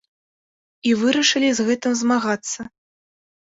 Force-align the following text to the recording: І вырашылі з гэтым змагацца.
І 0.91 0.93
вырашылі 1.01 1.51
з 1.59 1.67
гэтым 1.67 1.93
змагацца. 2.01 2.59